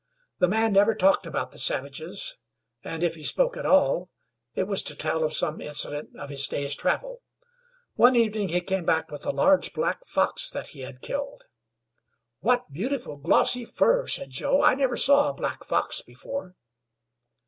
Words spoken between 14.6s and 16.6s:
"I never saw a black fox before."